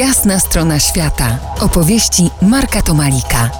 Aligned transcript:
Jasna 0.00 0.40
strona 0.40 0.78
świata. 0.78 1.38
Opowieści 1.60 2.30
Marka 2.42 2.82
Tomalika. 2.82 3.50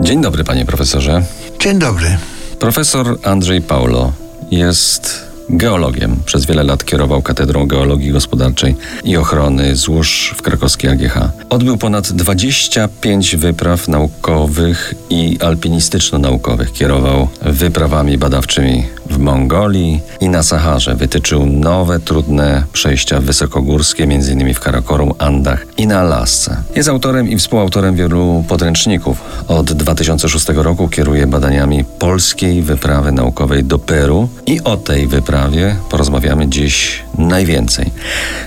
Dzień 0.00 0.22
dobry, 0.22 0.44
panie 0.44 0.64
profesorze. 0.64 1.22
Dzień 1.58 1.78
dobry. 1.78 2.18
Profesor 2.58 3.18
Andrzej 3.24 3.62
Paulo 3.62 4.12
jest 4.50 5.30
geologiem. 5.50 6.16
Przez 6.24 6.46
wiele 6.46 6.64
lat 6.64 6.84
kierował 6.84 7.22
Katedrą 7.22 7.66
Geologii 7.66 8.10
Gospodarczej 8.12 8.76
i 9.04 9.16
Ochrony 9.16 9.76
złóż 9.76 10.34
w 10.36 10.42
krakowskiej 10.42 10.90
AGH. 10.90 11.18
Odbył 11.50 11.78
ponad 11.78 12.12
25 12.12 13.36
wypraw 13.36 13.88
naukowych 13.88 14.94
i 15.10 15.38
alpinistyczno-naukowych. 15.40 16.72
Kierował 16.72 17.28
wyprawami 17.42 18.18
badawczymi 18.18 18.84
w 19.10 19.18
Mongolii 19.18 20.00
i 20.20 20.28
na 20.28 20.42
Saharze. 20.42 20.94
Wytyczył 20.94 21.46
nowe, 21.46 22.00
trudne 22.00 22.64
przejścia 22.72 23.20
wysokogórskie, 23.20 24.04
m.in. 24.04 24.54
w 24.54 24.60
Karakorum, 24.60 25.12
Andach 25.18 25.66
i 25.76 25.86
na 25.86 26.00
Alasce. 26.00 26.56
Jest 26.76 26.88
autorem 26.88 27.28
i 27.28 27.38
współautorem 27.38 27.96
wielu 27.96 28.44
podręczników. 28.48 29.18
Od 29.48 29.72
2006 29.72 30.48
roku 30.48 30.88
kieruje 30.88 31.26
badaniami 31.26 31.84
polskiej 31.84 32.62
wyprawy 32.62 33.12
naukowej 33.12 33.64
do 33.64 33.78
Peru 33.78 34.28
i 34.46 34.60
o 34.64 34.76
tej 34.76 35.06
wyprawie 35.06 35.76
porozmawiamy 35.90 36.48
dziś 36.48 37.02
najwięcej. 37.18 37.90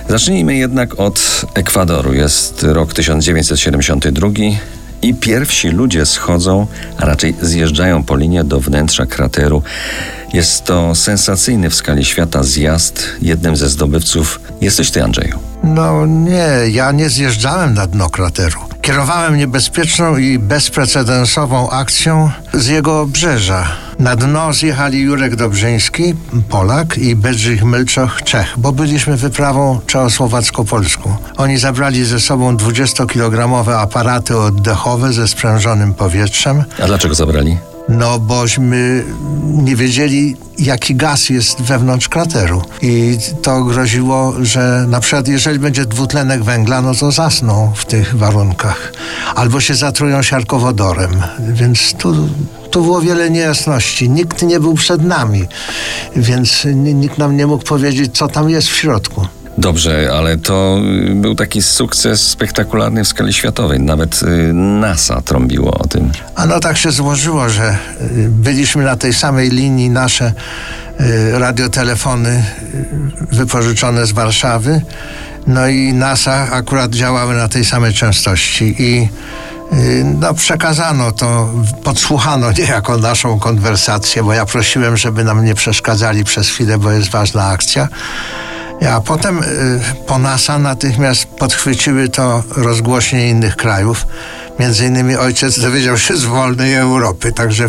Zacznijmy 0.08 0.56
jednak 0.56 1.00
od 1.00 1.44
Ekwadoru. 1.54 2.14
Jest 2.14 2.62
rok 2.62 2.94
1972 2.94 4.28
i 5.02 5.14
pierwsi 5.14 5.68
ludzie 5.68 6.06
schodzą, 6.06 6.66
a 6.98 7.04
raczej 7.06 7.34
zjeżdżają 7.42 8.02
po 8.02 8.16
linie 8.16 8.44
do 8.44 8.60
wnętrza 8.60 9.06
krateru. 9.06 9.62
Jest 10.34 10.64
to 10.64 10.94
sensacyjny 10.94 11.70
w 11.70 11.74
skali 11.74 12.04
świata 12.04 12.42
zjazd. 12.42 13.02
Jednym 13.22 13.56
ze 13.56 13.68
zdobywców 13.68 14.40
jesteś 14.60 14.90
ty, 14.90 15.04
Andrzeju. 15.04 15.38
No 15.64 16.06
nie, 16.06 16.48
ja 16.70 16.92
nie 16.92 17.10
zjeżdżałem 17.10 17.74
na 17.74 17.86
dno 17.86 18.10
krateru. 18.10 18.60
Kierowałem 18.82 19.36
niebezpieczną 19.36 20.16
i 20.16 20.38
bezprecedensową 20.38 21.70
akcją 21.70 22.30
z 22.54 22.66
jego 22.66 23.00
obrzeża. 23.00 23.66
Na 23.98 24.16
dno 24.16 24.52
zjechali 24.52 25.00
Jurek 25.00 25.36
Dobrzyński, 25.36 26.14
Polak 26.48 26.98
i 26.98 27.16
Bedrzych 27.16 27.64
Mylczoch, 27.64 28.22
Czech, 28.22 28.54
bo 28.56 28.72
byliśmy 28.72 29.16
wyprawą 29.16 29.80
czechosłowacko-polską. 29.86 31.16
Oni 31.36 31.58
zabrali 31.58 32.04
ze 32.04 32.20
sobą 32.20 32.56
20-kilogramowe 32.56 33.72
aparaty 33.78 34.38
oddechowe 34.38 35.12
ze 35.12 35.28
sprężonym 35.28 35.94
powietrzem. 35.94 36.64
A 36.82 36.86
dlaczego 36.86 37.14
zabrali? 37.14 37.58
No, 37.88 38.18
bośmy 38.18 39.04
nie 39.44 39.76
wiedzieli, 39.76 40.36
jaki 40.58 40.94
gaz 40.94 41.28
jest 41.28 41.62
wewnątrz 41.62 42.08
krateru. 42.08 42.62
I 42.82 43.18
to 43.42 43.64
groziło, 43.64 44.34
że 44.42 44.84
na 44.88 45.00
przykład 45.00 45.28
jeżeli 45.28 45.58
będzie 45.58 45.86
dwutlenek 45.86 46.42
węgla, 46.42 46.82
no 46.82 46.94
to 46.94 47.12
zasną 47.12 47.72
w 47.76 47.84
tych 47.84 48.16
warunkach. 48.16 48.92
Albo 49.34 49.60
się 49.60 49.74
zatrują 49.74 50.22
siarkowodorem. 50.22 51.22
Więc 51.38 51.94
tu, 51.98 52.28
tu 52.70 52.82
było 52.82 53.00
wiele 53.00 53.30
niejasności. 53.30 54.10
Nikt 54.10 54.42
nie 54.42 54.60
był 54.60 54.74
przed 54.74 55.02
nami, 55.04 55.44
więc 56.16 56.66
nikt 56.74 57.18
nam 57.18 57.36
nie 57.36 57.46
mógł 57.46 57.64
powiedzieć, 57.64 58.16
co 58.16 58.28
tam 58.28 58.50
jest 58.50 58.68
w 58.68 58.76
środku. 58.76 59.26
Dobrze, 59.64 60.10
ale 60.18 60.36
to 60.36 60.78
y, 61.08 61.14
był 61.14 61.34
taki 61.34 61.62
sukces 61.62 62.28
spektakularny 62.28 63.04
w 63.04 63.08
skali 63.08 63.32
światowej. 63.32 63.80
Nawet 63.80 64.22
y, 64.22 64.52
NASA 64.52 65.20
trąbiło 65.20 65.78
o 65.78 65.86
tym. 65.86 66.12
A 66.34 66.46
no 66.46 66.60
tak 66.60 66.76
się 66.76 66.90
złożyło, 66.90 67.48
że 67.48 67.78
y, 68.00 68.28
byliśmy 68.28 68.84
na 68.84 68.96
tej 68.96 69.14
samej 69.14 69.50
linii 69.50 69.90
nasze 69.90 70.32
radiotelefony 71.32 72.44
wypożyczone 73.32 74.06
z 74.06 74.12
Warszawy. 74.12 74.82
No 75.46 75.68
i 75.68 75.92
NASA 75.92 76.50
akurat 76.50 76.90
działały 76.90 77.34
na 77.34 77.48
tej 77.48 77.64
samej 77.64 77.94
częstości 77.94 78.74
i 78.78 79.08
no, 80.04 80.34
przekazano 80.34 81.12
to, 81.12 81.50
podsłuchano 81.84 82.52
niejako 82.58 82.98
naszą 82.98 83.38
konwersację, 83.38 84.22
bo 84.22 84.32
ja 84.32 84.46
prosiłem, 84.46 84.96
żeby 84.96 85.24
nam 85.24 85.44
nie 85.44 85.54
przeszkadzali 85.54 86.24
przez 86.24 86.48
chwilę, 86.48 86.78
bo 86.78 86.90
jest 86.90 87.10
ważna 87.10 87.46
akcja. 87.46 87.88
A 88.90 89.00
potem 89.00 89.38
y, 89.38 89.44
po 90.06 90.18
NASA 90.18 90.58
natychmiast 90.58 91.26
podchwyciły 91.26 92.08
to 92.08 92.42
rozgłośnie 92.56 93.28
innych 93.28 93.56
krajów. 93.56 94.06
Między 94.60 94.86
innymi 94.86 95.16
ojciec 95.16 95.60
dowiedział 95.60 95.98
się 95.98 96.16
z 96.16 96.24
wolnej 96.24 96.74
Europy, 96.74 97.32
także 97.32 97.68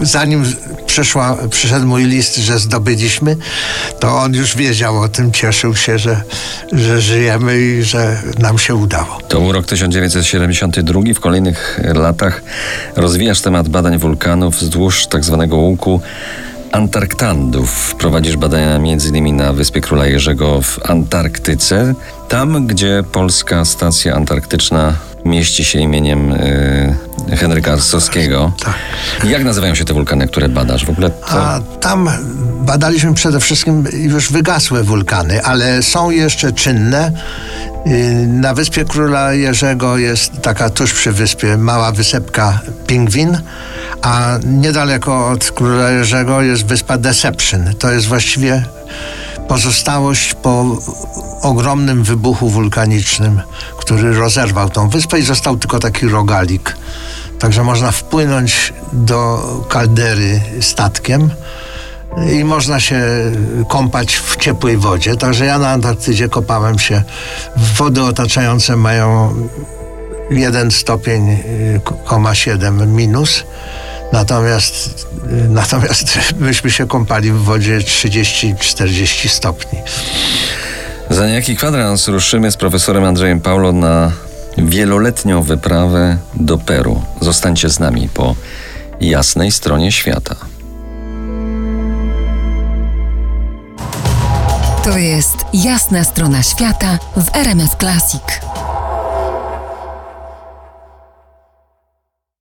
zanim 0.00 0.44
przyszła, 0.86 1.36
przyszedł 1.50 1.86
mój 1.86 2.04
list, 2.04 2.36
że 2.36 2.58
zdobyliśmy, 2.58 3.36
to 4.00 4.16
on 4.18 4.34
już 4.34 4.56
wiedział 4.56 5.00
o 5.00 5.08
tym, 5.08 5.32
cieszył 5.32 5.76
się, 5.76 5.98
że, 5.98 6.22
że 6.72 7.00
żyjemy 7.00 7.60
i 7.60 7.82
że 7.82 8.22
nam 8.38 8.58
się 8.58 8.74
udało. 8.74 9.18
To 9.28 9.40
był 9.40 9.52
rok 9.52 9.66
1972. 9.66 11.00
W 11.14 11.20
kolejnych 11.20 11.80
latach 11.94 12.42
rozwijasz 12.96 13.40
temat 13.40 13.68
badań 13.68 13.98
wulkanów 13.98 14.56
wzdłuż 14.56 15.06
tak 15.06 15.24
zwanego 15.24 15.56
łuku 15.56 16.00
Antarktandów. 16.74 17.94
Prowadzisz 17.94 18.36
badania 18.36 18.76
m.in. 18.76 19.36
na 19.36 19.52
Wyspie 19.52 19.80
Króla 19.80 20.06
Jerzego 20.06 20.62
w 20.62 20.90
Antarktyce, 20.90 21.94
tam 22.28 22.66
gdzie 22.66 23.04
polska 23.12 23.64
stacja 23.64 24.14
antarktyczna 24.14 24.94
mieści 25.24 25.64
się 25.64 25.78
imieniem 25.78 26.32
y, 26.32 27.36
Henryka 27.36 27.72
Arsowskiego. 27.72 28.52
Tak. 28.64 28.74
Jak 29.24 29.44
nazywają 29.44 29.74
się 29.74 29.84
te 29.84 29.94
wulkany, 29.94 30.28
które 30.28 30.48
badasz? 30.48 30.84
W 30.84 30.90
ogóle 30.90 31.10
to... 31.10 31.26
A 31.26 31.60
tam 31.80 32.10
badaliśmy 32.60 33.14
przede 33.14 33.40
wszystkim 33.40 33.84
już 33.92 34.32
wygasłe 34.32 34.82
wulkany, 34.82 35.42
ale 35.42 35.82
są 35.82 36.10
jeszcze 36.10 36.52
czynne. 36.52 37.12
Y, 37.86 38.26
na 38.26 38.54
wyspie 38.54 38.84
Króla 38.84 39.32
Jerzego 39.32 39.98
jest 39.98 40.40
taka 40.42 40.70
tuż 40.70 40.92
przy 40.92 41.12
wyspie 41.12 41.56
mała 41.56 41.92
wysepka 41.92 42.60
Pingwin, 42.86 43.38
a 44.02 44.38
niedaleko 44.44 45.28
od 45.28 45.50
Króla 45.50 45.90
Jerzego 45.90 46.42
jest 46.42 46.66
wyspa 46.66 46.98
Deception. 46.98 47.74
To 47.78 47.92
jest 47.92 48.06
właściwie 48.06 48.64
pozostałość 49.48 50.34
po 50.34 50.64
ogromnym 51.42 52.02
wybuchu 52.02 52.48
wulkanicznym, 52.48 53.40
który 53.78 54.14
rozerwał 54.14 54.70
tą 54.70 54.88
wyspę 54.88 55.18
i 55.18 55.22
został 55.22 55.56
tylko 55.56 55.78
taki 55.78 56.08
rogalik. 56.08 56.76
Także 57.38 57.64
można 57.64 57.90
wpłynąć 57.90 58.72
do 58.92 59.42
kaldery 59.68 60.40
statkiem 60.60 61.30
i 62.32 62.44
można 62.44 62.80
się 62.80 63.02
kąpać 63.68 64.16
w 64.16 64.36
ciepłej 64.36 64.76
wodzie. 64.76 65.16
Także 65.16 65.44
ja 65.44 65.58
na 65.58 65.68
Antarktydzie 65.68 66.28
kopałem 66.28 66.78
się. 66.78 67.02
Wody 67.56 68.02
otaczające 68.02 68.76
mają 68.76 69.34
1 70.30 70.70
stopień, 70.70 71.38
7 72.32 72.96
minus. 72.96 73.44
Natomiast, 74.12 75.06
natomiast 75.60 76.18
myśmy 76.38 76.70
się 76.70 76.86
kąpali 76.86 77.30
w 77.30 77.38
wodzie 77.38 77.78
30-40 77.78 79.28
stopni. 79.28 79.78
Za 81.10 81.26
niejaki 81.26 81.56
kwadrans 81.56 82.08
ruszymy 82.08 82.50
z 82.50 82.56
profesorem 82.56 83.04
Andrzejem 83.04 83.40
Paulo 83.40 83.72
na 83.72 84.12
wieloletnią 84.58 85.42
wyprawę 85.42 86.18
do 86.34 86.58
Peru. 86.58 87.02
Zostańcie 87.20 87.68
z 87.68 87.78
nami 87.80 88.08
po 88.08 88.36
jasnej 89.00 89.52
stronie 89.52 89.92
świata. 89.92 90.36
To 94.84 94.98
jest 94.98 95.36
jasna 95.52 96.04
strona 96.04 96.42
świata 96.42 96.98
w 97.16 97.36
RMS 97.36 97.70
Classic. 97.80 98.53